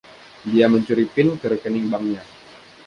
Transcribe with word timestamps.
Dia 0.53 0.65
mencuri 0.73 1.03
PIN 1.13 1.27
ke 1.39 1.45
rekening 1.53 1.85
banknya. 1.93 2.21